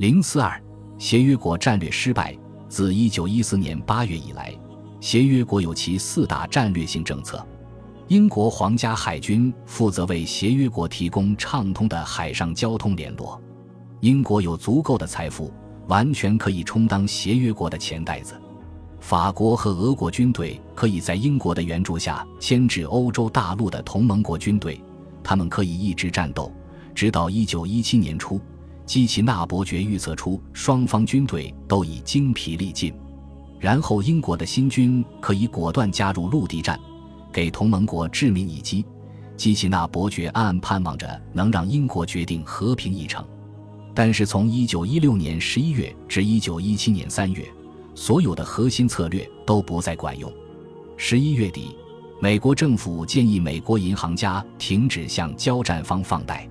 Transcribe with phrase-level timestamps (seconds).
[0.00, 0.58] 零四二，
[0.96, 2.34] 协约国战略失败。
[2.70, 4.50] 自一九一四年八月以来，
[4.98, 7.46] 协约国有其四大战略性政策。
[8.08, 13.38] 英国皇家海军负责为协约国提供畅通的海上交通联络。
[14.00, 15.52] 英国有足够的财富，
[15.86, 18.40] 完全可以充当协约国的钱袋子。
[19.00, 24.82] 法国和俄国军队可以在英国的援助下牵制欧洲大陆的同盟国军队，
[25.22, 26.50] 他们可以一直战斗，
[26.94, 28.40] 直到一九一七年初。
[28.90, 32.92] 基奇纳伯爵预测出双方军队都已精疲力尽，
[33.60, 36.76] 然后英国的新军可以果断加入陆地战，
[37.32, 38.84] 给同盟国致命一击。
[39.36, 43.24] 基奇纳伯爵暗暗盼望着能让英国决定和平议程，
[43.94, 47.48] 但是从1916年11月至1917年3月，
[47.94, 50.28] 所有的核心策略都不再管用。
[50.98, 51.76] 11月底，
[52.20, 56.50] 美国政府建议美国银行家停止向交战方放贷。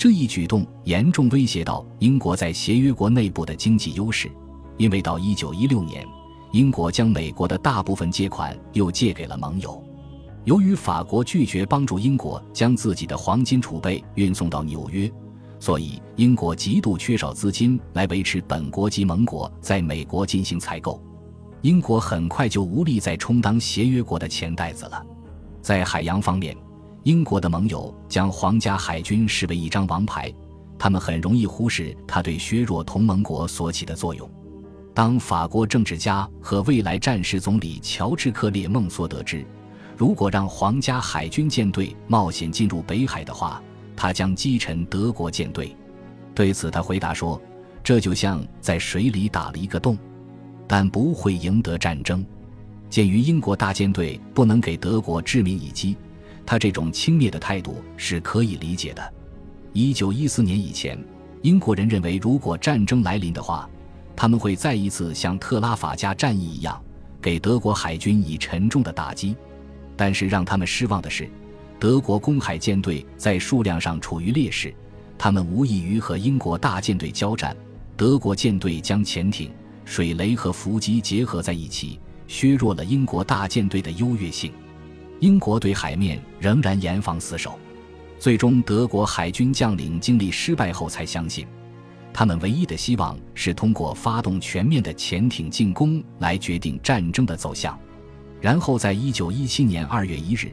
[0.00, 4.32] 这一举动严重威胁到英国在协约国内部的经济优势，
[4.78, 6.08] 因为到1916年，
[6.52, 9.84] 英国将美国的大部分借款又借给了盟友。
[10.46, 15.12] 由于法国拒绝帮助英国将自己的黄金储备运送到纽约，
[15.58, 20.98] 所以英国极度缺少资金来维持本国及盟国在美国进行采购。
[21.60, 25.04] 英国很快就无力再充当协约国的钱袋子了。
[25.60, 26.56] 在海洋方面。
[27.04, 30.32] 英国的盟友将皇家海军视为一张王牌，
[30.78, 34.30] 他们很容易忽视它对削弱同盟国所起的作用。
[34.92, 39.46] 当法国政治家和未来战时总理乔治·克列孟索得知，
[39.96, 43.62] 如果让皇家海军舰队冒险进入北海的话，
[43.96, 45.74] 他将击沉德国舰队。
[46.34, 47.40] 对此，他回答说
[47.82, 49.96] ：“这就像在水里打了一个洞，
[50.68, 52.22] 但不会赢得战争。”
[52.90, 55.96] 鉴于英国大舰队不能给德国致命一击。
[56.50, 59.14] 他这种轻蔑的态度是可以理解的。
[59.72, 60.98] 一九一四年以前，
[61.42, 63.70] 英国人认为，如果战争来临的话，
[64.16, 66.82] 他们会再一次像特拉法加战役一样，
[67.22, 69.36] 给德国海军以沉重的打击。
[69.96, 71.30] 但是让他们失望的是，
[71.78, 74.74] 德国公海舰队在数量上处于劣势，
[75.16, 77.56] 他们无异于和英国大舰队交战。
[77.96, 79.52] 德国舰队将潜艇、
[79.84, 84.52] 水雷和伏击结合在一起，削弱了英国大舰队的优越性。
[85.20, 87.58] 英国对海面仍然严防死守，
[88.18, 91.46] 最终德国海军将领经历失败后才相信，
[92.10, 97.78] 他们唯一的希望是通过发动全面的潜艇进攻来决定战争的走向。
[98.40, 100.50] 然后，在一九一七年二月一日，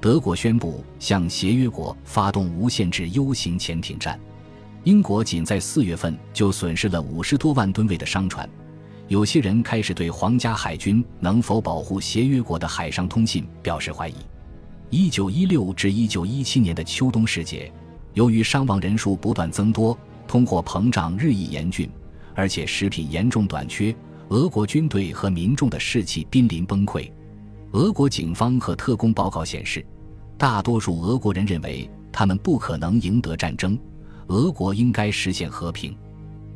[0.00, 4.18] 德国宣布向协约国发动无限制 U 型潜艇战。
[4.84, 8.48] 英国仅在四月份就损失了五十多万吨位的商船。
[9.08, 14.14] 有些人开始对皇家海军能否保护协约国的海上通信表示怀疑。
[14.88, 17.70] 一九一六至一九一七年的秋冬时节，
[18.14, 21.90] 由于伤亡人数不断增多，通货膨胀日益严峻，
[22.34, 23.94] 而且食品严重短缺，
[24.28, 27.10] 俄国军队和民众的士气濒临崩溃。
[27.72, 29.84] 俄国警方和特工报告显示，
[30.38, 33.78] 大多数俄国人认为他们不可能赢得战争，
[34.28, 35.94] 俄国应该实现和平。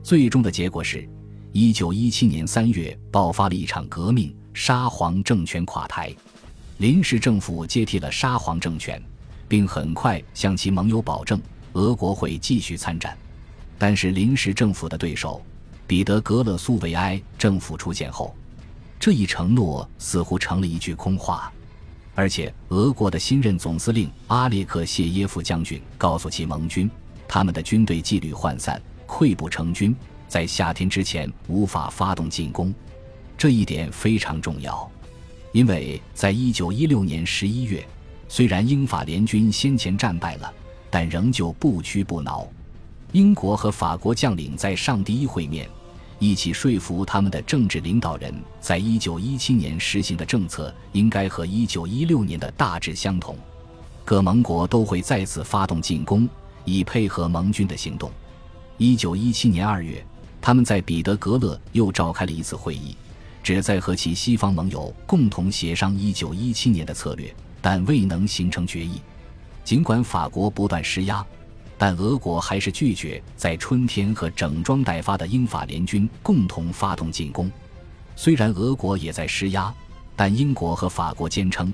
[0.03, 1.06] 最终的结果是。
[1.61, 6.15] 一九一七年三月，爆发了一场革命，沙皇政权垮台，
[6.77, 9.03] 临时政府接替了沙皇政权，
[9.49, 11.43] 并很快向其盟友保证
[11.73, 13.19] 俄国会继续参战。
[13.77, 15.43] 但是，临时政府的对手
[15.85, 18.33] 彼得格勒苏维埃政府出现后，
[19.01, 21.53] 这一承诺似乎成了一句空话。
[22.15, 26.89] 而且，俄国的新任总司令阿列克谢耶夫将军告诉其盟军，
[27.27, 29.93] 他们的军队纪律涣散，溃不成军。
[30.28, 32.72] 在夏天之前无法发动进攻，
[33.37, 34.89] 这一点非常重要，
[35.53, 37.83] 因为在一九一六年十一月，
[38.28, 40.53] 虽然英法联军先前战败了，
[40.91, 42.47] 但仍旧不屈不挠。
[43.12, 45.66] 英国和法国将领在上第一会面，
[46.19, 53.34] 一起说服他们的政治领导人，在一九一七年实行的政策应该和一九一六年的大致相同。
[54.05, 56.28] 各盟国都会再次发动进攻，
[56.66, 58.10] 以配合盟军的行动。
[58.77, 60.05] 一九一七年二月。
[60.41, 62.97] 他们在彼得格勒又召开了一次会议，
[63.42, 69.01] 旨在和其西方盟友共同协商1917年的策略，但未能形成决议。
[69.65, 71.24] 尽管法国不断施压，
[71.77, 77.51] 但俄国还是拒绝在春天和整装待发的英法联军共同发动进攻。
[78.16, 79.72] 虽然俄国也在施压，
[80.16, 81.72] 但英国和法国坚称，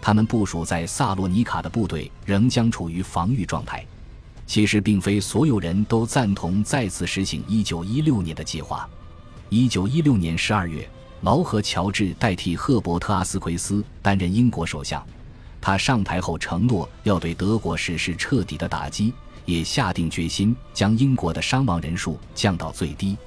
[0.00, 3.86] 他们部署在萨洛尼卡的部队仍将处于防御状态。
[4.48, 8.88] 其实并非所有人都赞同再次实行1916年的计划。
[9.50, 10.88] 1916年12月，
[11.20, 15.06] 劳合乔治代替赫伯特·阿斯奎斯担任英国首相。
[15.60, 19.12] 他上台后承诺要对德国实施彻底的打击，
[19.44, 23.18] 也下定决心将英国的伤亡人数降到最低。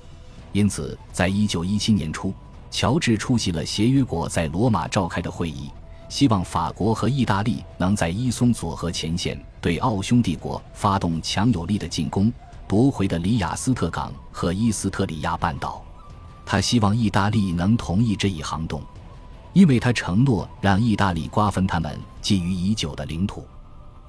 [0.54, 2.34] 因此，在一九一七年初，
[2.72, 5.70] 乔治出席了协约国在罗马召开的会议，
[6.12, 12.30] 希望法国和意大利能在伊松佐河前线对奥匈帝国发动强有力的进攻，
[12.68, 15.82] 夺回的里雅斯特港和伊斯特里亚半岛。
[16.46, 18.84] 他希望意大利能同意这一行动，
[19.54, 23.46] 因为他承诺让意大利瓜分他们觊觎已久的领土。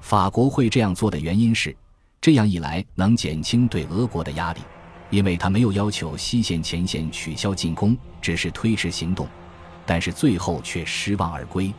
[0.01, 1.73] 法国会这样做的原因是，
[2.19, 4.59] 这样一来能减轻对俄国的压力。
[5.09, 9.25] 因为他没有要求西线前线取消进攻，只是推迟行动，
[9.85, 11.73] 但是最后却失望而归。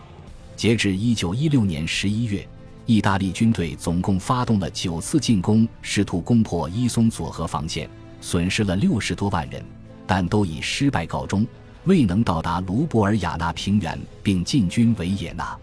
[0.56, 2.46] 截至一九一六年十一月，
[2.86, 7.88] 意大利军队总共发动了九次进攻，试图攻破伊松佐河防线，
[8.20, 9.64] 损失了六十多万人，
[10.06, 11.46] 但都以失败告终，
[11.84, 15.56] 未能到达卢布尔雅纳平原并进军维也纳。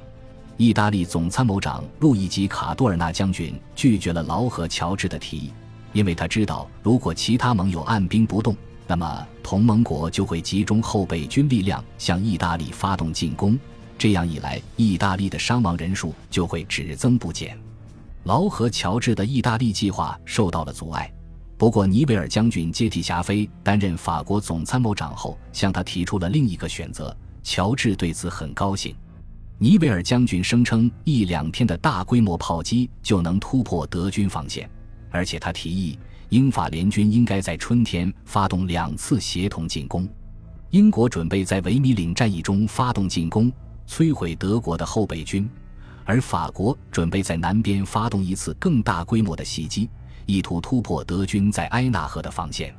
[0.58, 5.52] 意大利总参谋长路易吉·卡多尔纳将军拒绝了劳合乔治的提议。
[5.94, 8.56] 因为他知道，如果其他盟友按兵不动，
[8.88, 13.58] 那么同盟国就会集中后备军力量向意大利发动进攻。
[14.02, 17.56] 这样一来，意大利的伤亡人数就会只增不减。
[18.24, 21.14] 劳合乔治的意大利计划受到了阻碍。
[21.56, 27.16] 不过，尼维尔将军接替霞飞担任法国总参谋长后，向他提出了另一个选择。
[27.44, 28.96] 乔治对此很高兴。
[29.60, 34.68] 尼维尔将军声称，一两天的大规模炮击就能突破德军防线。
[35.12, 36.00] 而且他提议，
[36.30, 40.10] 英法联军应该在春天发动两次协同进攻。
[40.72, 43.52] 英国准备在维米岭战役中发动进攻，
[43.88, 45.44] 摧毁德国的后备军；
[46.06, 49.90] 而法国准备在南边发动一次更大规模的袭击，
[50.26, 52.76] 意图突破德军在埃纳河的防线。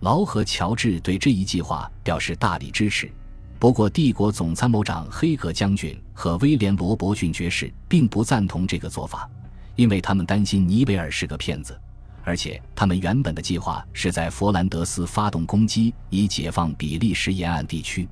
[0.00, 3.10] 劳和乔治对这一计划表示大力支持。
[3.58, 9.28] 不过，帝国总参谋长黑格将军和威廉罗伯逊爵士并不赞同这个做法。
[9.76, 11.76] 因为他们担心尼维尔是个骗子，
[12.22, 18.06] 而且他们原本的计划是在佛兰德斯发动攻击，以解放比利时沿岸地区。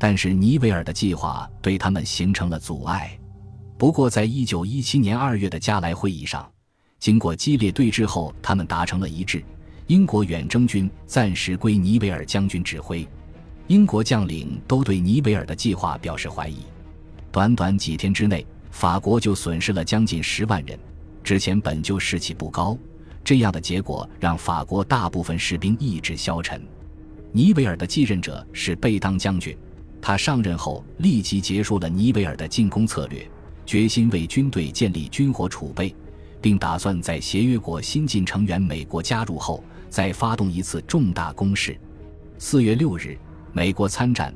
[0.00, 3.16] 但是尼维尔的计划对他们形成了阻碍。
[3.76, 6.50] 不过，在一九一七年二月的加莱会议上，
[6.98, 9.44] 经过激烈对峙后，他们达成了一致：
[9.88, 13.06] 英国远征军暂时归尼维尔将军指挥。
[13.66, 16.60] 英国将领都对尼维尔的计划表示怀疑。
[17.30, 20.78] 短短几天之内，法国就损失了将近十万人。
[21.22, 22.76] 之前本就士气不高，
[23.22, 26.66] 这样的结果让法国大部分士兵意志消沉。
[27.32, 29.56] 尼维尔的继任者是贝当将军，
[30.02, 33.28] 他上任后立即结束了尼维尔的进攻策略，
[33.66, 35.94] 决心为军队建立军火储备，
[36.40, 41.78] 并打算在协约国新晋成员美国加入后再发动一次重大攻势。
[42.38, 43.18] 四月六日，
[43.52, 44.34] 美国参战，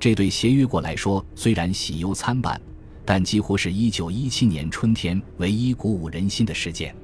[0.00, 2.60] 这对协约国来说虽然喜忧参半。
[3.04, 6.94] 但几乎是一九一七年春天唯一鼓舞人心的事件。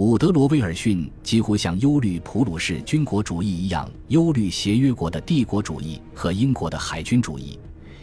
[0.00, 7.58] 伍德罗·威尔逊几乎像忧虑普鲁士军国主义一样忧虑协约国的帝国主义和英国的海军主义，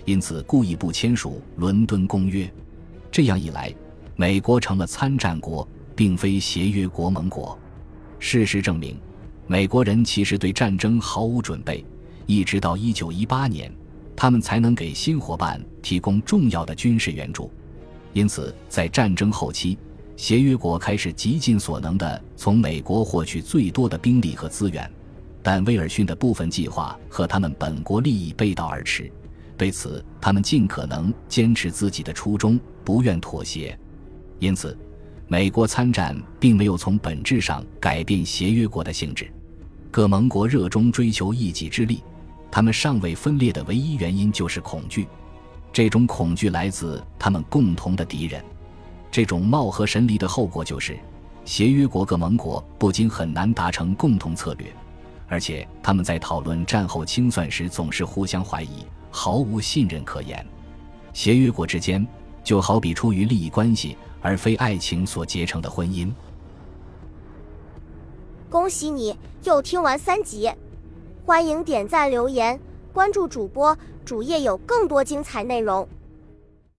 [0.05, 2.45] 因此故意不签署《伦敦公约》。
[3.11, 3.73] 这样一来，
[4.15, 7.57] 美国成了参战国，并非协约国盟国。
[8.19, 8.95] 事实证明，
[9.47, 11.83] 美国人其实对战争毫无准备，
[12.27, 13.73] 一直到一九一八年。
[14.15, 17.49] 他们才能给新伙伴提供重要的军事援助，
[18.13, 19.79] 因此在战争后期，
[20.17, 24.91] 协约国开始极尽所能地从美国获取最多的兵力和资源。
[25.43, 29.09] 但威尔逊的部分计划和他们本国利益背道而驰，
[29.55, 33.77] 对此他们尽可能坚持自己的初衷，不愿妥协。
[34.39, 34.77] 因此，
[35.27, 39.31] 美国参战并没有从本质上改变协约国的性质。
[39.89, 42.03] 各盟国热衷追求一己之利。
[42.49, 45.07] 他们尚未分裂的唯一原因就是恐惧，
[45.71, 48.43] 这种恐惧来自他们共同的敌人。
[49.09, 50.97] 这种貌合神离的后果就是，
[51.45, 54.67] 协约国各盟国不仅很难达成共同策略，
[55.27, 60.45] 而且他们在讨论战后清算时总是互相怀疑，毫无信任可言。
[61.13, 62.05] 协约国之间
[62.43, 66.11] 就好比出于利益关系而非爱情所结成的婚姻。
[68.49, 70.51] 恭喜你又听完三集。
[71.25, 72.57] 欢迎点赞、留言、
[72.93, 75.85] 关注主播，主页有更多精彩内容。